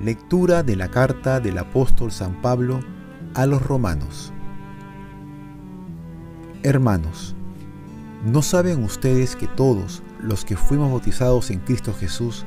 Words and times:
Lectura 0.00 0.62
de 0.62 0.76
la 0.76 0.88
carta 0.88 1.40
del 1.40 1.58
apóstol 1.58 2.12
San 2.12 2.40
Pablo 2.40 2.80
a 3.34 3.46
los 3.46 3.60
romanos. 3.60 4.32
Hermanos, 6.62 7.34
¿no 8.24 8.42
saben 8.42 8.84
ustedes 8.84 9.34
que 9.34 9.48
todos 9.48 10.04
los 10.20 10.44
que 10.44 10.56
fuimos 10.56 10.92
bautizados 10.92 11.50
en 11.50 11.58
Cristo 11.58 11.92
Jesús 11.92 12.46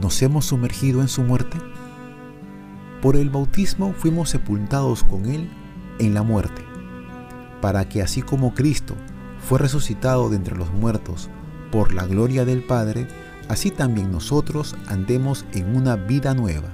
nos 0.00 0.22
hemos 0.22 0.44
sumergido 0.44 1.00
en 1.00 1.08
su 1.08 1.22
muerte? 1.22 1.58
Por 3.02 3.16
el 3.16 3.30
bautismo 3.30 3.92
fuimos 3.92 4.30
sepultados 4.30 5.02
con 5.02 5.26
Él 5.26 5.50
en 5.98 6.14
la 6.14 6.22
muerte, 6.22 6.62
para 7.60 7.88
que 7.88 8.02
así 8.02 8.22
como 8.22 8.54
Cristo 8.54 8.94
fue 9.38 9.58
resucitado 9.58 10.28
de 10.28 10.36
entre 10.36 10.56
los 10.56 10.72
muertos 10.72 11.30
por 11.70 11.92
la 11.92 12.06
gloria 12.06 12.44
del 12.44 12.62
Padre, 12.62 13.06
así 13.48 13.70
también 13.70 14.10
nosotros 14.10 14.76
andemos 14.86 15.44
en 15.52 15.76
una 15.76 15.96
vida 15.96 16.34
nueva. 16.34 16.68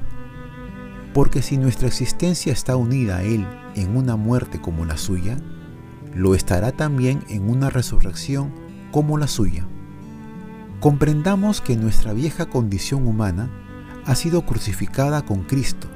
Porque 1.12 1.42
si 1.42 1.58
nuestra 1.58 1.88
existencia 1.88 2.52
está 2.52 2.76
unida 2.76 3.18
a 3.18 3.22
Él 3.22 3.46
en 3.74 3.96
una 3.96 4.16
muerte 4.16 4.60
como 4.60 4.84
la 4.84 4.96
suya, 4.96 5.36
lo 6.14 6.34
estará 6.34 6.72
también 6.72 7.24
en 7.28 7.48
una 7.48 7.70
resurrección 7.70 8.52
como 8.90 9.18
la 9.18 9.28
suya. 9.28 9.66
Comprendamos 10.80 11.60
que 11.60 11.76
nuestra 11.76 12.12
vieja 12.12 12.46
condición 12.46 13.06
humana 13.06 13.50
ha 14.04 14.14
sido 14.14 14.44
crucificada 14.44 15.22
con 15.22 15.42
Cristo, 15.44 15.88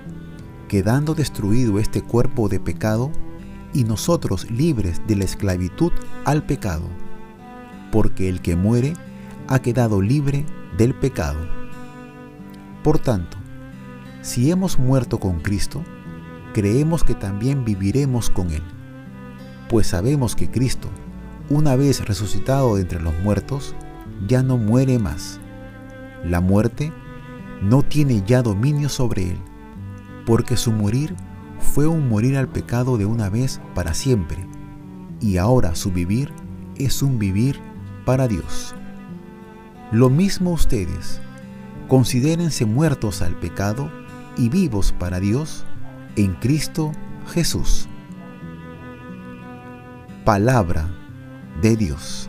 quedando 0.68 1.14
destruido 1.14 1.78
este 1.78 2.02
cuerpo 2.02 2.48
de 2.48 2.60
pecado 2.60 3.10
y 3.72 3.84
nosotros 3.84 4.50
libres 4.50 5.00
de 5.06 5.16
la 5.16 5.24
esclavitud 5.24 5.92
al 6.24 6.44
pecado, 6.44 6.88
porque 7.92 8.28
el 8.28 8.40
que 8.40 8.56
muere 8.56 8.95
ha 9.48 9.60
quedado 9.60 10.00
libre 10.00 10.45
del 10.76 10.95
pecado. 10.95 11.38
Por 12.82 12.98
tanto, 12.98 13.36
si 14.23 14.50
hemos 14.50 14.78
muerto 14.78 15.18
con 15.18 15.40
Cristo, 15.40 15.82
creemos 16.52 17.04
que 17.04 17.14
también 17.14 17.64
viviremos 17.64 18.30
con 18.30 18.51
Él, 18.51 18.62
pues 19.68 19.88
sabemos 19.88 20.36
que 20.36 20.51
Cristo, 20.51 20.88
una 21.51 21.76
vez 21.76 22.04
resucitado 22.06 22.76
de 22.76 22.82
entre 22.82 23.01
los 23.01 23.14
muertos, 23.23 23.74
ya 24.26 24.42
no 24.42 24.56
muere 24.56 24.98
más. 24.98 25.40
La 26.24 26.40
muerte 26.40 26.92
no 27.62 27.82
tiene 27.82 28.23
ya 28.26 28.42
dominio 28.42 28.88
sobre 28.88 29.30
Él, 29.30 29.38
porque 30.27 30.57
su 30.57 30.73
morir 30.73 31.15
fue 31.59 31.87
un 31.87 32.09
morir 32.09 32.37
al 32.37 32.49
pecado 32.49 32.99
de 32.99 33.07
una 33.07 33.30
vez 33.30 33.60
para 33.74 33.95
siempre, 33.95 34.46
y 35.21 35.38
ahora 35.38 35.74
su 35.74 35.93
vivir 35.93 36.32
es 36.77 37.01
un 37.02 37.19
vivir 37.19 37.59
para 38.05 38.29
Dios. 38.29 38.74
Lo 39.93 40.10
mismo 40.10 40.52
ustedes, 40.52 41.21
considérense 41.88 42.66
muertos 42.66 43.23
al 43.23 43.37
pecado 43.37 43.91
y 44.37 44.49
vivos 44.49 44.93
para 44.93 45.21
Dios 45.21 45.65
en 46.16 46.35
Cristo 46.35 46.93
Jesús. 47.29 47.88
Palabra 50.24 50.88
de 51.63 51.77
Dios. 51.77 52.29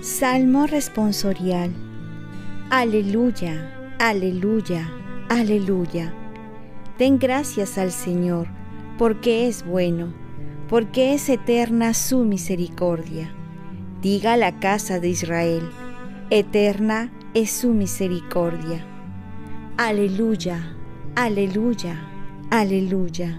Salmo 0.00 0.66
responsorial. 0.66 1.72
Aleluya, 2.70 3.96
aleluya, 3.98 4.88
aleluya. 5.30 6.12
Den 6.98 7.18
gracias 7.18 7.78
al 7.78 7.90
Señor, 7.90 8.48
porque 8.98 9.48
es 9.48 9.64
bueno, 9.64 10.12
porque 10.68 11.14
es 11.14 11.30
eterna 11.30 11.94
su 11.94 12.26
misericordia 12.26 13.34
Diga 14.02 14.38
la 14.38 14.58
casa 14.60 14.98
de 14.98 15.10
Israel, 15.10 15.68
eterna 16.30 17.12
es 17.34 17.50
su 17.50 17.74
misericordia. 17.74 18.82
Aleluya, 19.76 20.74
aleluya, 21.16 22.00
aleluya. 22.50 23.38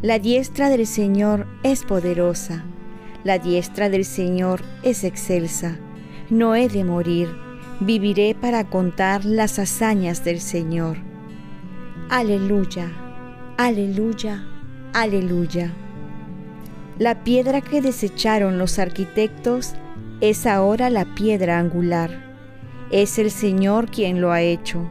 La 0.00 0.20
diestra 0.20 0.70
del 0.70 0.86
Señor 0.86 1.48
es 1.64 1.82
poderosa, 1.82 2.64
la 3.24 3.40
diestra 3.40 3.88
del 3.88 4.04
Señor 4.04 4.62
es 4.84 5.02
excelsa. 5.02 5.80
No 6.30 6.54
he 6.54 6.68
de 6.68 6.84
morir, 6.84 7.28
viviré 7.80 8.34
para 8.34 8.64
contar 8.64 9.24
las 9.24 9.58
hazañas 9.58 10.24
del 10.24 10.40
Señor. 10.40 10.98
Aleluya, 12.10 12.90
aleluya, 13.56 14.44
aleluya. 14.92 15.72
La 16.98 17.22
piedra 17.22 17.60
que 17.60 17.80
desecharon 17.80 18.58
los 18.58 18.78
arquitectos 18.78 19.74
es 20.20 20.46
ahora 20.46 20.90
la 20.90 21.14
piedra 21.14 21.58
angular. 21.58 22.10
Es 22.90 23.18
el 23.18 23.30
Señor 23.30 23.90
quien 23.90 24.20
lo 24.20 24.32
ha 24.32 24.40
hecho. 24.40 24.90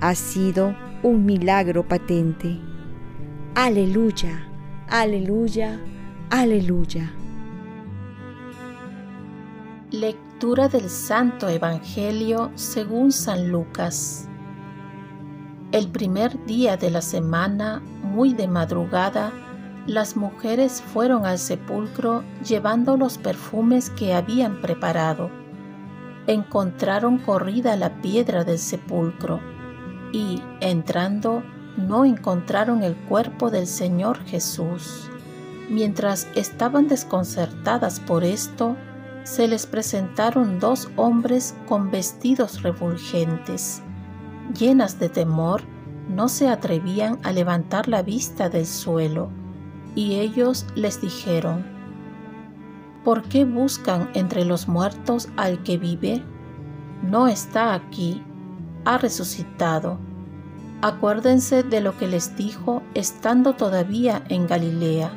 Ha 0.00 0.14
sido 0.14 0.76
un 1.02 1.24
milagro 1.24 1.88
patente. 1.88 2.58
Aleluya, 3.54 4.46
aleluya, 4.88 5.80
aleluya. 6.28 7.10
Lectura 9.90 10.25
del 10.38 10.90
Santo 10.90 11.48
Evangelio 11.48 12.50
según 12.56 13.10
San 13.10 13.50
Lucas. 13.50 14.28
El 15.72 15.88
primer 15.88 16.44
día 16.44 16.76
de 16.76 16.90
la 16.90 17.00
semana, 17.00 17.80
muy 18.02 18.34
de 18.34 18.46
madrugada, 18.46 19.32
las 19.86 20.14
mujeres 20.14 20.82
fueron 20.82 21.24
al 21.24 21.38
sepulcro 21.38 22.22
llevando 22.46 22.98
los 22.98 23.16
perfumes 23.16 23.88
que 23.88 24.12
habían 24.12 24.60
preparado. 24.60 25.30
Encontraron 26.26 27.16
corrida 27.16 27.74
la 27.76 28.02
piedra 28.02 28.44
del 28.44 28.58
sepulcro 28.58 29.40
y, 30.12 30.42
entrando, 30.60 31.42
no 31.78 32.04
encontraron 32.04 32.82
el 32.82 32.94
cuerpo 32.94 33.50
del 33.50 33.66
Señor 33.66 34.22
Jesús. 34.26 35.10
Mientras 35.70 36.28
estaban 36.34 36.88
desconcertadas 36.88 38.00
por 38.00 38.22
esto, 38.22 38.76
se 39.26 39.48
les 39.48 39.66
presentaron 39.66 40.60
dos 40.60 40.88
hombres 40.94 41.56
con 41.66 41.90
vestidos 41.90 42.62
refulgentes. 42.62 43.82
Llenas 44.56 45.00
de 45.00 45.08
temor, 45.08 45.62
no 46.08 46.28
se 46.28 46.48
atrevían 46.48 47.18
a 47.24 47.32
levantar 47.32 47.88
la 47.88 48.02
vista 48.02 48.48
del 48.48 48.66
suelo 48.66 49.30
y 49.96 50.20
ellos 50.20 50.64
les 50.76 51.00
dijeron, 51.00 51.66
¿por 53.02 53.24
qué 53.24 53.44
buscan 53.44 54.10
entre 54.14 54.44
los 54.44 54.68
muertos 54.68 55.28
al 55.36 55.64
que 55.64 55.76
vive? 55.76 56.22
No 57.02 57.26
está 57.26 57.74
aquí, 57.74 58.22
ha 58.84 58.96
resucitado. 58.96 59.98
Acuérdense 60.82 61.64
de 61.64 61.80
lo 61.80 61.98
que 61.98 62.06
les 62.06 62.36
dijo 62.36 62.80
estando 62.94 63.54
todavía 63.54 64.22
en 64.28 64.46
Galilea. 64.46 65.10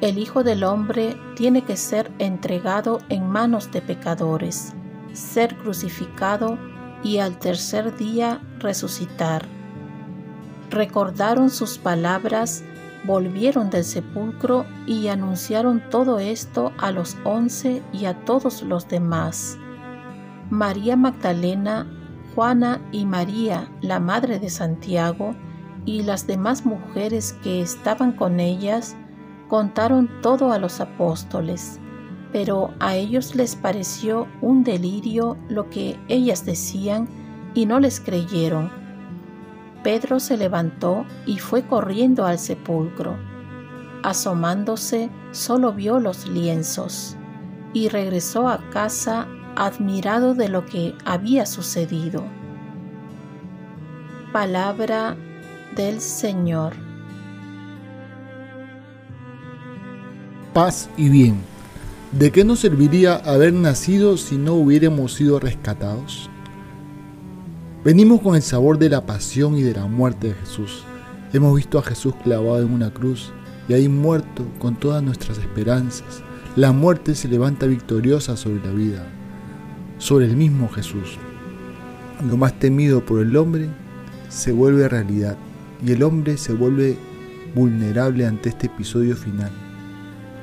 El 0.00 0.18
Hijo 0.18 0.42
del 0.44 0.64
Hombre 0.64 1.16
tiene 1.36 1.62
que 1.62 1.76
ser 1.76 2.10
entregado 2.18 3.00
en 3.08 3.28
manos 3.28 3.70
de 3.70 3.82
pecadores, 3.82 4.72
ser 5.12 5.56
crucificado 5.56 6.58
y 7.02 7.18
al 7.18 7.38
tercer 7.38 7.96
día 7.96 8.40
resucitar. 8.58 9.44
Recordaron 10.70 11.50
sus 11.50 11.78
palabras 11.78 12.64
volvieron 13.04 13.70
del 13.70 13.84
sepulcro 13.84 14.66
y 14.86 15.08
anunciaron 15.08 15.82
todo 15.90 16.18
esto 16.18 16.72
a 16.78 16.90
los 16.92 17.16
once 17.24 17.82
y 17.92 18.04
a 18.04 18.24
todos 18.24 18.62
los 18.62 18.88
demás. 18.88 19.58
María 20.50 20.96
Magdalena, 20.96 21.86
Juana 22.34 22.80
y 22.92 23.06
María, 23.06 23.70
la 23.80 24.00
madre 24.00 24.38
de 24.38 24.50
Santiago, 24.50 25.34
y 25.86 26.02
las 26.02 26.26
demás 26.26 26.66
mujeres 26.66 27.32
que 27.42 27.62
estaban 27.62 28.12
con 28.12 28.38
ellas, 28.38 28.96
contaron 29.50 30.08
todo 30.22 30.52
a 30.52 30.58
los 30.58 30.80
apóstoles, 30.80 31.78
pero 32.32 32.72
a 32.80 32.94
ellos 32.94 33.34
les 33.34 33.54
pareció 33.56 34.26
un 34.40 34.64
delirio 34.64 35.36
lo 35.50 35.68
que 35.68 35.98
ellas 36.08 36.46
decían 36.46 37.08
y 37.52 37.66
no 37.66 37.80
les 37.80 38.00
creyeron 38.00 38.80
Pedro 39.82 40.20
se 40.20 40.36
levantó 40.36 41.06
y 41.24 41.38
fue 41.38 41.66
corriendo 41.66 42.26
al 42.26 42.38
sepulcro. 42.38 43.16
Asomándose, 44.02 45.10
solo 45.30 45.72
vio 45.72 46.00
los 46.00 46.28
lienzos 46.28 47.16
y 47.72 47.88
regresó 47.88 48.48
a 48.48 48.58
casa 48.70 49.26
admirado 49.56 50.34
de 50.34 50.48
lo 50.48 50.66
que 50.66 50.94
había 51.04 51.46
sucedido. 51.46 52.24
Palabra 54.32 55.16
del 55.76 56.00
Señor. 56.00 56.89
Paz 60.52 60.90
y 60.96 61.08
bien. 61.08 61.36
¿De 62.10 62.32
qué 62.32 62.44
nos 62.44 62.58
serviría 62.58 63.14
haber 63.14 63.52
nacido 63.52 64.16
si 64.16 64.36
no 64.36 64.54
hubiéramos 64.54 65.14
sido 65.14 65.38
rescatados? 65.38 66.28
Venimos 67.84 68.20
con 68.20 68.34
el 68.34 68.42
sabor 68.42 68.76
de 68.76 68.90
la 68.90 69.06
pasión 69.06 69.56
y 69.56 69.62
de 69.62 69.74
la 69.74 69.86
muerte 69.86 70.28
de 70.28 70.34
Jesús, 70.34 70.84
Hemos 71.32 71.54
visto 71.54 71.78
a 71.78 71.82
Jesús 71.84 72.14
clavado 72.24 72.60
en 72.60 72.72
una 72.72 72.90
cruz 72.90 73.30
y 73.68 73.74
ahí 73.74 73.88
muerto 73.88 74.44
con 74.58 74.74
todas 74.74 75.00
nuestras 75.00 75.38
esperanzas. 75.38 76.24
La 76.56 76.72
muerte 76.72 77.14
se 77.14 77.28
levanta 77.28 77.66
victoriosa 77.66 78.36
sobre 78.36 78.60
la 78.66 78.72
vida, 78.72 79.06
sobre 79.98 80.26
el 80.26 80.36
mismo 80.36 80.68
Jesús. 80.68 81.16
Lo 82.28 82.36
más 82.36 82.58
temido 82.58 83.06
por 83.06 83.20
el 83.20 83.36
hombre 83.36 83.68
se 84.28 84.50
vuelve 84.50 84.88
realidad 84.88 85.36
y 85.86 85.92
el 85.92 86.02
hombre 86.02 86.36
se 86.36 86.52
vuelve 86.52 86.98
vulnerable 87.54 88.26
ante 88.26 88.48
este 88.48 88.66
episodio 88.66 89.14
final. 89.14 89.69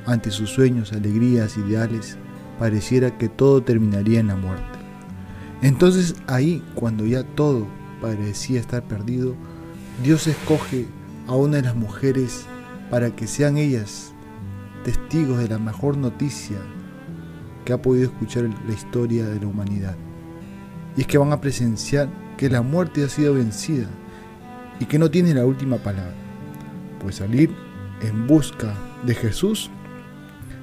Ante 0.08 0.32
sus 0.32 0.50
sueños, 0.50 0.94
alegrías, 0.94 1.58
ideales, 1.58 2.18
pareciera 2.58 3.18
que 3.18 3.28
todo 3.28 3.62
terminaría 3.62 4.22
en 4.22 4.28
la 4.28 4.38
muerte. 4.38 4.80
Entonces 5.62 6.16
ahí, 6.28 6.64
cuando 6.76 7.06
ya 7.06 7.24
todo 7.24 7.68
parecía 8.02 8.60
estar 8.60 8.84
perdido, 8.84 9.36
Dios 10.04 10.26
escoge 10.28 10.86
a 11.28 11.36
una 11.36 11.58
de 11.58 11.64
las 11.64 11.76
mujeres 11.76 12.46
para 12.90 13.16
que 13.16 13.28
sean 13.28 13.58
ellas 13.58 14.14
testigos 14.86 15.40
de 15.40 15.50
la 15.50 15.60
mejor 15.60 15.98
noticia 15.98 16.58
que 17.66 17.74
ha 17.74 17.82
podido 17.82 18.06
escuchar 18.06 18.50
la 18.66 18.74
historia 18.74 19.26
de 19.26 19.42
la 19.42 19.48
humanidad. 19.48 19.98
Y 20.96 21.02
es 21.02 21.08
que 21.08 21.18
van 21.18 21.34
a 21.34 21.42
presenciar 21.42 22.08
que 22.38 22.50
la 22.50 22.62
muerte 22.62 23.04
ha 23.04 23.10
sido 23.10 23.34
vencida 23.34 23.88
y 24.80 24.86
que 24.86 25.00
no 25.00 25.12
tiene 25.12 25.34
la 25.34 25.46
última 25.46 25.76
palabra. 25.78 26.16
Pues 27.02 27.18
salir 27.18 27.54
en 28.02 28.26
busca 28.26 28.74
de 29.06 29.14
Jesús 29.14 29.70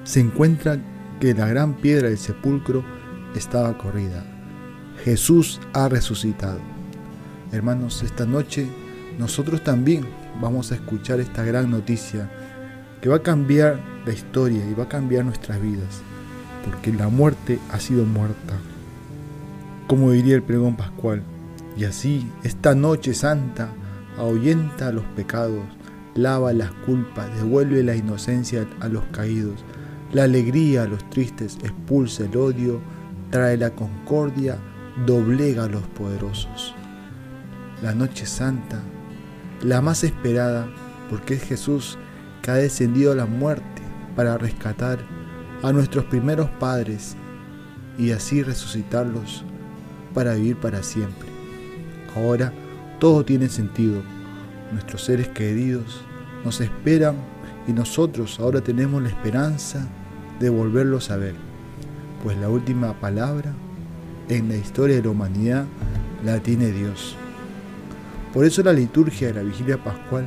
se 0.04 0.20
encuentra 0.20 0.78
que 1.20 1.34
la 1.34 1.48
gran 1.48 1.74
piedra 1.74 2.08
del 2.08 2.18
sepulcro 2.18 2.84
estaba 3.34 3.76
corrida. 3.76 4.24
Jesús 5.02 5.60
ha 5.72 5.88
resucitado. 5.88 6.60
Hermanos, 7.52 8.02
esta 8.02 8.26
noche 8.26 8.66
nosotros 9.18 9.62
también 9.64 10.06
vamos 10.40 10.72
a 10.72 10.74
escuchar 10.74 11.20
esta 11.20 11.42
gran 11.44 11.70
noticia 11.70 12.30
que 13.00 13.08
va 13.08 13.16
a 13.16 13.22
cambiar 13.22 13.80
la 14.06 14.12
historia 14.12 14.64
y 14.68 14.74
va 14.74 14.84
a 14.84 14.88
cambiar 14.88 15.24
nuestras 15.24 15.60
vidas, 15.60 16.02
porque 16.64 16.92
la 16.92 17.08
muerte 17.08 17.58
ha 17.70 17.80
sido 17.80 18.04
muerta. 18.04 18.54
Como 19.86 20.10
diría 20.10 20.34
el 20.36 20.42
pregón 20.42 20.76
pascual, 20.76 21.22
y 21.76 21.84
así 21.84 22.30
esta 22.42 22.74
noche 22.74 23.14
santa 23.14 23.68
ahuyenta 24.18 24.92
los 24.92 25.04
pecados, 25.16 25.64
lava 26.14 26.52
las 26.52 26.70
culpas, 26.86 27.34
devuelve 27.36 27.82
la 27.82 27.96
inocencia 27.96 28.66
a 28.80 28.88
los 28.88 29.04
caídos, 29.06 29.64
la 30.14 30.24
alegría 30.24 30.84
a 30.84 30.86
los 30.86 31.10
tristes, 31.10 31.58
expulsa 31.62 32.24
el 32.24 32.36
odio, 32.36 32.80
trae 33.30 33.56
la 33.56 33.70
concordia, 33.70 34.56
doblega 35.04 35.64
a 35.64 35.68
los 35.68 35.82
poderosos. 35.88 36.74
La 37.82 37.94
noche 37.94 38.24
santa 38.24 38.80
la 39.62 39.80
más 39.80 40.04
esperada, 40.04 40.68
porque 41.10 41.34
es 41.34 41.42
Jesús 41.42 41.98
que 42.42 42.50
ha 42.50 42.54
descendido 42.54 43.12
a 43.12 43.16
la 43.16 43.26
muerte 43.26 43.82
para 44.14 44.38
rescatar 44.38 44.98
a 45.62 45.72
nuestros 45.72 46.04
primeros 46.04 46.48
padres 46.60 47.16
y 47.98 48.12
así 48.12 48.42
resucitarlos 48.42 49.44
para 50.12 50.34
vivir 50.34 50.58
para 50.58 50.82
siempre. 50.82 51.28
Ahora 52.14 52.52
todo 53.00 53.24
tiene 53.24 53.48
sentido. 53.48 54.02
Nuestros 54.70 55.02
seres 55.02 55.28
queridos 55.28 56.02
nos 56.44 56.60
esperan 56.60 57.16
y 57.66 57.72
nosotros 57.72 58.38
ahora 58.38 58.60
tenemos 58.60 59.02
la 59.02 59.08
esperanza 59.08 59.88
de 60.40 60.50
volverlos 60.50 61.10
a 61.10 61.16
ver, 61.16 61.34
pues 62.22 62.36
la 62.38 62.48
última 62.48 63.00
palabra 63.00 63.52
en 64.28 64.48
la 64.48 64.56
historia 64.56 64.96
de 64.96 65.02
la 65.02 65.10
humanidad 65.10 65.66
la 66.24 66.40
tiene 66.40 66.70
Dios. 66.72 67.16
Por 68.32 68.44
eso 68.44 68.62
la 68.62 68.72
liturgia 68.72 69.28
de 69.28 69.34
la 69.34 69.42
vigilia 69.42 69.82
pascual 69.82 70.24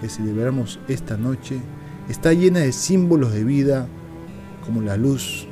que 0.00 0.08
celebramos 0.08 0.78
esta 0.88 1.16
noche 1.16 1.60
está 2.08 2.32
llena 2.32 2.60
de 2.60 2.72
símbolos 2.72 3.32
de 3.32 3.44
vida 3.44 3.86
como 4.64 4.82
la 4.82 4.96
luz, 4.96 5.46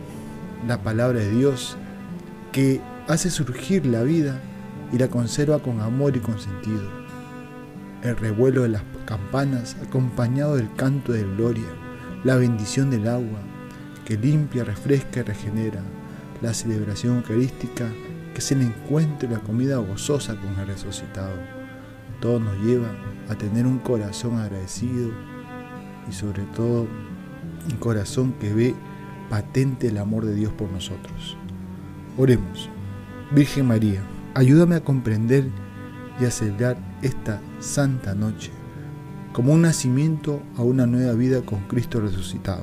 la 0.67 0.83
palabra 0.83 1.21
de 1.21 1.31
Dios, 1.31 1.77
que 2.53 2.81
hace 3.09 3.31
surgir 3.31 3.87
la 3.87 4.03
vida 4.03 4.41
y 4.93 4.99
la 4.99 5.09
conserva 5.09 5.59
con 5.59 5.81
amor 5.81 6.17
y 6.17 6.21
con 6.21 6.39
sentido. 6.39 6.83
El 8.03 8.17
revuelo 8.17 8.63
de 8.63 8.69
las 8.69 8.83
campanas 9.07 9.77
acompañado 9.83 10.57
del 10.57 10.73
canto 10.75 11.13
de 11.13 11.25
gloria, 11.25 11.67
la 12.25 12.37
bendición 12.37 12.91
del 12.91 13.09
agua 13.09 13.39
que 14.09 14.17
limpia, 14.17 14.65
refresca 14.65 15.21
y 15.21 15.23
regenera, 15.23 15.83
la 16.41 16.55
celebración 16.55 17.19
eucarística 17.19 17.87
que 18.33 18.39
es 18.39 18.53
el 18.53 18.63
encuentro 18.63 19.29
y 19.29 19.33
la 19.33 19.41
comida 19.41 19.77
gozosa 19.77 20.35
con 20.35 20.59
el 20.59 20.67
resucitado 20.67 21.59
todo 22.21 22.41
nos 22.41 22.57
lleva 22.65 22.89
a 23.29 23.35
tener 23.35 23.67
un 23.67 23.79
corazón 23.79 24.39
agradecido 24.39 25.11
y 26.09 26.13
sobre 26.13 26.43
todo 26.55 26.87
un 27.71 27.77
corazón 27.79 28.33
que 28.41 28.53
ve 28.53 28.75
patente 29.29 29.89
el 29.89 29.99
amor 29.99 30.25
de 30.25 30.35
Dios 30.35 30.53
por 30.53 30.71
nosotros. 30.71 31.37
Oremos. 32.17 32.71
Virgen 33.31 33.67
María, 33.67 34.01
ayúdame 34.35 34.77
a 34.77 34.85
comprender 34.85 35.49
y 36.19 36.25
a 36.25 36.31
celebrar 36.31 36.79
esta 37.03 37.41
santa 37.61 38.15
noche 38.15 38.51
como 39.35 39.53
un 39.53 39.63
nacimiento 39.63 40.43
a 40.57 40.63
una 40.63 40.87
nueva 40.87 41.13
vida 41.13 41.43
con 41.43 41.61
Cristo 41.69 42.01
resucitado. 42.01 42.63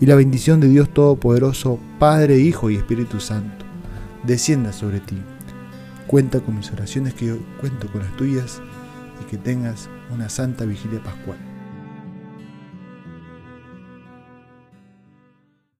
Y 0.00 0.06
la 0.06 0.14
bendición 0.14 0.60
de 0.60 0.68
Dios 0.68 0.88
Todopoderoso, 0.90 1.80
Padre, 1.98 2.38
Hijo 2.38 2.70
y 2.70 2.76
Espíritu 2.76 3.18
Santo, 3.18 3.64
descienda 4.22 4.72
sobre 4.72 5.00
ti. 5.00 5.16
Cuenta 6.06 6.40
con 6.40 6.56
mis 6.56 6.70
oraciones 6.70 7.14
que 7.14 7.26
yo 7.26 7.38
cuento 7.60 7.90
con 7.90 8.02
las 8.02 8.16
tuyas 8.16 8.62
y 9.20 9.24
que 9.28 9.36
tengas 9.36 9.88
una 10.14 10.28
santa 10.28 10.64
vigilia 10.64 11.02
pascual. 11.02 11.47